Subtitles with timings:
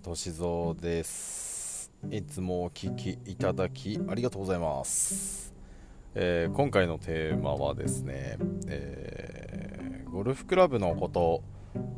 [0.00, 1.92] えー、としぞです。
[2.10, 5.52] いつもお聞きいただきありがとうございます。
[6.14, 11.42] えー、今回のテーマはですね、えー、ゴルフクラブのこと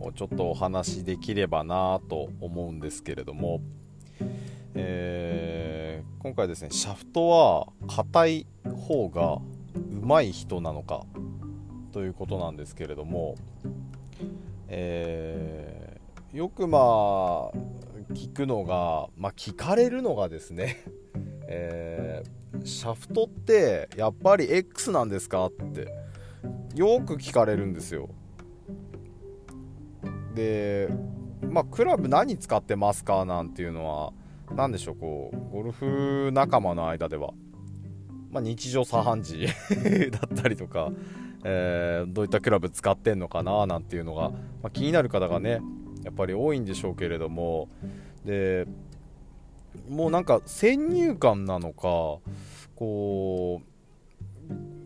[0.00, 3.60] をちょっとお話しできればなと思うんですけれども、
[4.74, 8.46] えー、今回ですね、シャフトは硬い
[8.88, 9.38] 方が
[10.02, 11.04] 上手い人なのか
[11.92, 13.36] ということなんですけれども、
[14.66, 20.84] えー、よくまあ聞くのが、まあ、聞かれるのがですね、
[21.48, 25.88] えー、シャフトってやっぱり X なんですかって
[26.74, 28.08] よく聞かれるんですよ。
[30.34, 30.88] で
[31.42, 34.12] まあクラブ何使ってますかなんていうのは
[34.54, 37.34] 何でしょうこうゴルフ仲間の間では、
[38.30, 39.46] まあ、日常茶飯事
[40.10, 40.90] だったりとか
[41.44, 45.60] えー、どういったクラブ使ってんのかななんていうのが、まあ、気になる方がね
[46.02, 47.68] やっぱり多いんでしょうけれども
[48.24, 48.66] で
[49.88, 52.18] もうなんか先入観なのか
[52.76, 53.62] こ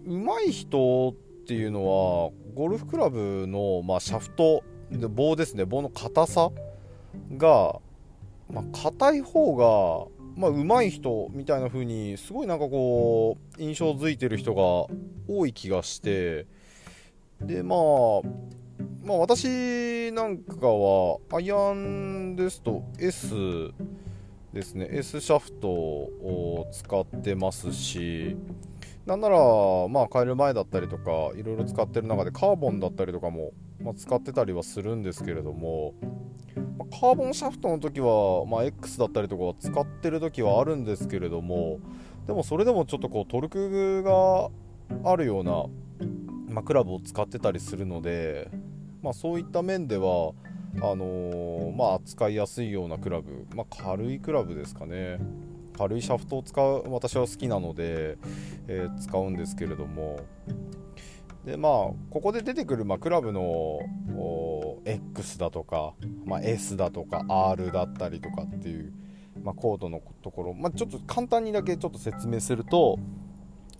[0.06, 4.62] う上手い人っていうのはゴルフクラブの、まあ、シャフト
[5.10, 5.64] 棒ですね。
[5.64, 6.50] 棒の硬さ
[7.36, 7.80] が、
[8.48, 14.62] まあ、硬い方がまあ、上手い人みたいな風にすごいなんかこう印象づいてる人が
[15.26, 16.46] 多い気がして
[17.40, 17.78] でまあ
[19.06, 23.70] まあ私なんかはアイアンですと S
[24.52, 24.88] ですね。
[24.90, 28.36] S シャフトを使ってますし
[29.04, 29.38] なんなら
[29.88, 35.94] まあ変える前だったりとかいろいろ使ってる中でカーボンだったりとかも、まあ、使ってたりはするんですけれども
[36.90, 41.78] カーボンシャフトの時は、まあ、X だったりとか使ってる時はあるんですけれども
[42.26, 44.50] でもそれでもちょっとこうトルクが
[45.04, 45.66] あるような、
[46.52, 48.50] まあ、クラブを使ってたりするので、
[49.06, 50.32] まあ、そういった面では
[50.78, 55.20] あのー、まあ、扱いやすいようなクラブ、まあ、軽いクラブですかね。
[55.78, 58.18] 軽いシャフトを使う私は好きなので、
[58.66, 60.18] えー、使うんですけれども。
[61.44, 61.72] でまあ
[62.10, 63.78] ここで出てくる、まあ、クラブの
[64.84, 65.94] X だとか、
[66.24, 68.92] まあ、S だとか R だったりとかっていう、
[69.44, 72.98] まあ、コードのところ、まあ、ちょっと簡単にだけちょっと説明すると、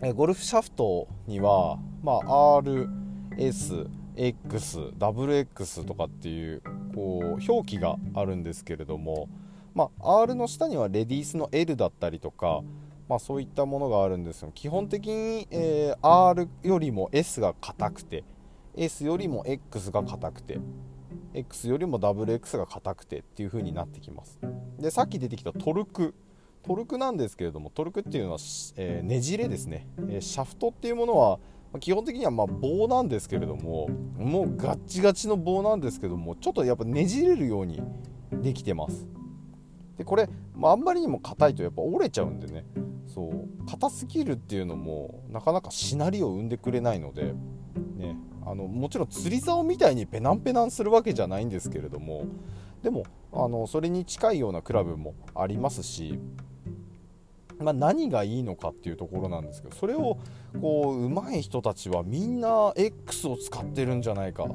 [0.00, 2.88] えゴルフシャフトには、まあ、R、
[3.36, 6.62] S、X、WX とかっていう
[6.94, 9.28] こう表記があるんですけれども、
[9.74, 12.62] まあ、R の下にはレディースの L だったりとか、
[13.08, 18.24] まあ、そういったものがあるんですが基本的に、えー、R よりも S が硬くて
[18.76, 20.58] S よりも X が硬くて
[21.34, 24.38] X よりも WX が硬くてっていう風になってきます。
[24.78, 26.14] でさっき出てきたトルク。
[26.62, 28.38] トルクなんですけれどもトルクっていうのは、
[28.76, 31.38] えー、ねじれですね、えー、シャフトっていうものは
[31.76, 33.88] ま基本的にはま棒なんですけれども
[34.18, 37.82] もうガッチガチの棒なんですけどもちょっとやっぱねじれるように
[38.32, 39.06] できてます。
[39.96, 42.66] でこれ、まあ、んまりにも硬いとやっぱ折れちゃうんでね。
[43.06, 47.34] そう硬すぎるっていうのもなかなかしなりを生んでくれないので、
[47.96, 52.26] ね、あのもちろん釣り竿みたいにペナンペナンするわけじゃないんですけれども
[52.82, 56.18] でもあのそれに近いようなクラブもありますし、
[57.58, 60.18] まあ、何がいいのかっていうところなんですけどそれを
[60.60, 64.46] こう上手い人たちはみんな X を使ってるんじゃないか。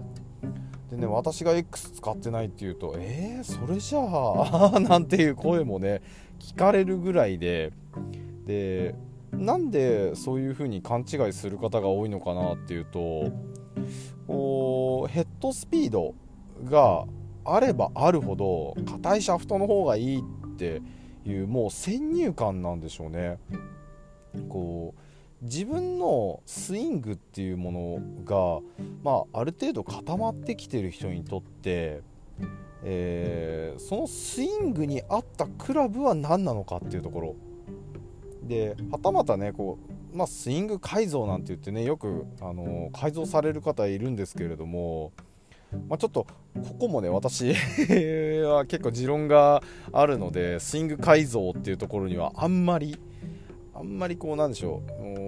[0.91, 6.01] でね私が X 使ってないっていうとえー、それじゃあなんていう声もね
[6.39, 7.71] 聞かれるぐらいで。
[8.45, 8.95] で
[9.31, 13.31] なんでそういう風に勘違いする方が多いのかなっていうと
[14.27, 16.13] こうヘッドスピード
[16.65, 17.05] が
[17.45, 20.23] あればあるほど硬いシャフトの方がいいっ
[20.57, 20.81] て
[21.25, 23.37] いうもう先入観なんでしょうね。
[24.49, 25.01] こう
[25.43, 32.01] 自分のスイングっていうものが、まあ、ある程度固まってきてる人にとって、
[32.83, 37.35] えー、そのスイングに合ったクラブは何なのかっていうところ。
[38.43, 39.79] ではたまたねこ
[40.13, 45.11] う、まあ、スイング改造なんて言ってねよく、あの、改造される方いるんですけれども、
[45.87, 47.53] まあ、ちょっとここもね私
[48.43, 52.97] は結構持論があるのでスイング改造っていうところにはあんまり
[53.73, 54.81] あんまりこうなんでしょ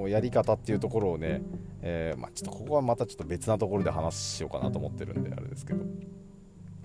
[0.06, 1.42] うやり方っていうところをね、
[1.82, 5.84] えー、まあ、ちょっとここはまたちょっと別なところで話しようかなと思ってるんであれですけど、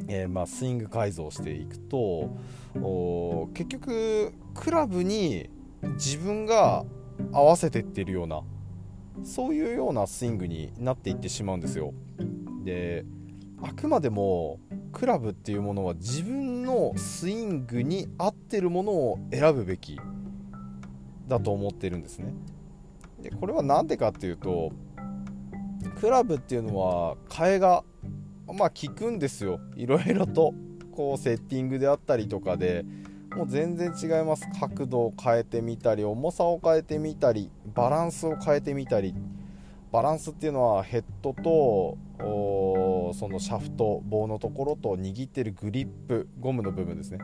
[0.07, 2.31] えー、まあ、スイング改造していくと
[3.55, 5.51] 結局クラブに
[5.95, 6.85] 自分が
[7.33, 8.43] 合わせてってるような
[9.25, 11.93] そういうようなスイングになっていってしまうんですよ。
[12.65, 13.05] で
[13.63, 14.61] あくまでも
[14.93, 20.01] クラブっていうものは自分のスイングに合ってるものを選ぶべき
[21.27, 22.35] だと思ってるんですね。
[23.21, 24.71] でこれは何でかっていうと
[26.01, 27.85] クラブっていうのは替えが
[28.47, 29.61] まあ効くんですよ。
[29.77, 30.55] いろいろと。
[30.99, 32.85] こうセッティングであったりとかで
[33.37, 34.49] もう全然違います。
[34.59, 39.15] 角度を変えてみたり重さを変えてみたりバランスを変えてみたり。
[39.93, 41.97] バランスっていうのはヘッドと
[43.15, 47.19] そのシャフト棒のところと握ってるグリップゴムの部分ですね。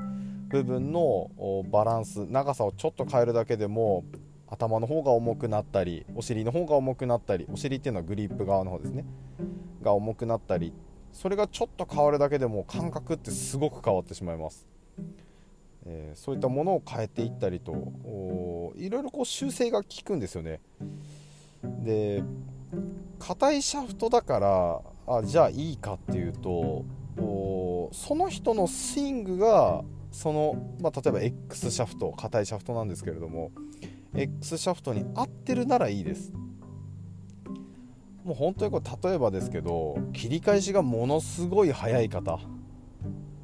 [0.49, 1.31] 部分の
[1.71, 4.05] バランス長さをちょっと変えるだけでも
[4.47, 9.05] 頭の方が重くなったりお尻の方が重くなったりお尻っていうのはグリップ側の方ですね。
[9.83, 10.73] が重くなったり
[11.13, 14.67] それがちょっと変わるだけでも感覚ってすごく変わってしまいます、
[15.87, 20.61] えー、そういったものを変えていったりといろいろこう修正が効くんですよね。
[21.63, 22.23] で
[23.19, 26.85] 硬いシャフトだからあじゃあいいかっていうと
[27.93, 33.53] その人のスイングがその、まあ、例えば X シャフト硬いシャフトなんですけれども
[34.15, 36.33] X シャフトに合ってるならいいです。
[38.25, 42.39] もう本当にこれ例えばですけど切り返しがものすごい速い方。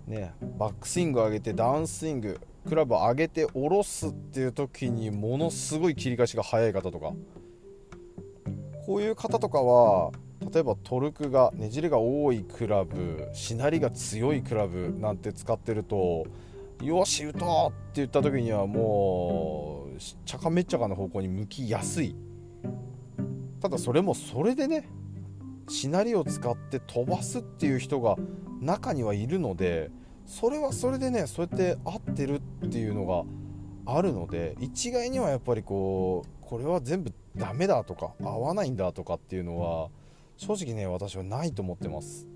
[0.06, 7.12] ねバックスイング上げてダウンスイングクラブ上げて下ろすっていう時にものすごい切り返しが速い方とか。
[8.86, 10.10] こういう方とかは
[10.52, 16.26] 例えばトルクがねじれが多いクラブしなりが強いクラブなんて使ってると
[16.82, 22.17] よし打とうって言った時にはもうちゃかめっちゃかの方向に向きやすい。
[23.61, 24.88] ただそれもそれでね
[25.69, 28.17] しなりを使って飛ばすっていう人が
[28.61, 29.91] 中にはいるので
[30.26, 33.25] それはそれでねそうやって合ってるっていうのが
[33.94, 39.88] あるので一概にはやっぱりこうこれは全部ダメだとか合わないんだとかっていうのは
[40.40, 42.26] 正直ね私はないと思ってます。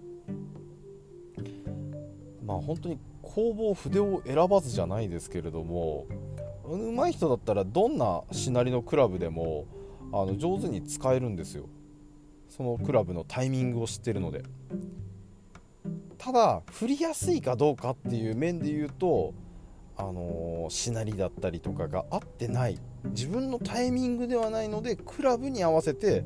[2.44, 6.06] まあ本当に工房筆を選ばずじゃないですけれども
[6.68, 9.64] 上手い人だったらどんなしなりのクラブでも
[10.12, 11.64] あの上手に使えるんですよ。
[12.50, 14.42] そのクラブのタイミングを知ってるので。
[16.18, 19.32] ただ振りやすいかどうかっていう面で言うと
[19.96, 22.78] あのー、しなりだったりとかが合ってない。
[23.06, 26.24] 自分のタイミングではないのでクラブに合わせて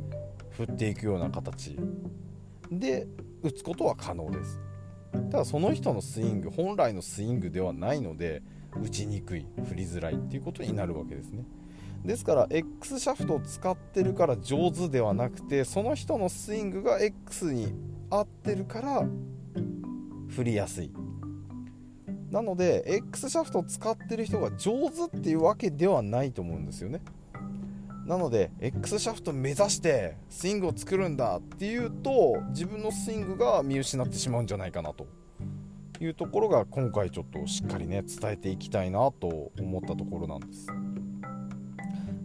[0.59, 1.79] 振っていくような形。
[2.73, 3.07] で
[3.45, 4.61] 打つことは可能です。
[5.31, 8.43] ただその人のスイング本来のスイングではないので
[8.83, 11.45] 打ちにくい振りづらいっていうことになるわけですね。
[12.05, 17.73] ですから X シャフトを使ってるから上手ではなくてその人のスイングが X に
[18.11, 19.07] 合ってるから
[20.29, 20.93] 振りやすい。
[22.31, 27.01] なので X シャフトを使ってる人が上手っていうわけではないと思うんですよね。
[28.09, 35.07] なので X シャフト目指してスイングを作るんだっていうと自分のスイングが見失ってしまうんじゃないかなと。
[36.01, 40.69] いうところが今回ちょっとしっかりね伝えていきたいなと思ったところなんです。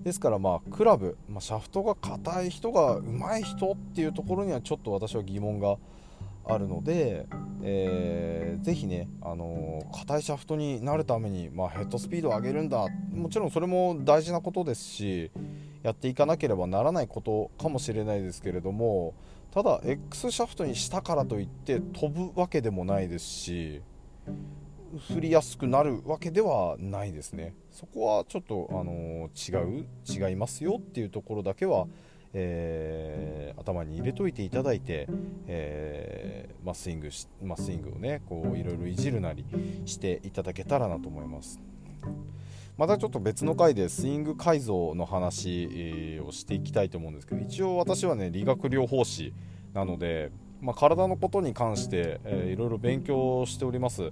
[0.03, 5.77] ですからまあクラブ、まあ、シャフトが硬い人が上手い人っていうところにはちょっと私は疑問が
[6.45, 7.25] あるので、
[7.61, 12.85] えー、ぜひね、あのー、硬いシャフトになるために、まあ、ヘッドスピードを上げるんだ。
[13.11, 15.31] もちろんそれも大事なことですし
[15.83, 19.13] やっていかなければならないことかもしれないですけれども
[19.51, 23.81] ただ X シャフトにしたからといって飛ぶわけでもないですし
[25.09, 27.55] 振りやすくなるわけではないですね。
[27.71, 31.87] そこはちょっと、あの、違う違いますよっていうところだけは
[32.33, 35.07] えー、頭に入れといていただいて、
[35.47, 39.45] えー、まあ、スイングし、まあ、スイングをねこういろいろいじるなり
[39.85, 41.59] していただけたらなと思います。
[42.77, 49.33] またちょっと別の回でスイング改造の話、をしていきたいと思うんですけど一応私はね理学療法士
[49.73, 54.11] なので、まあ、体のことに関して、えー、いろいろ勉強しております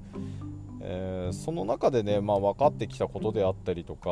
[0.84, 4.10] えー、その中でね、まあ、分かってきたことであったりとか、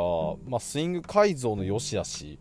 [0.48, 2.38] まあ、スイング改造の良し悪し、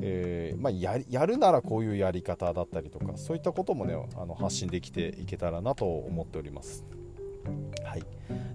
[0.00, 6.84] えー、まあ、ややるならこういうやり方だったりとかそういったこともねあの発信できていけたらなと思っております。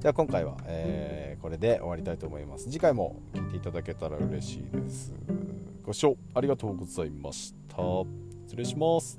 [0.04, 2.66] では今回は、えー、これで終わりたいと思います。
[2.66, 5.14] 次回も聞いていただけたら嬉しいです。
[5.82, 7.78] ご視聴ありがとうございました。
[8.46, 9.18] 失礼します。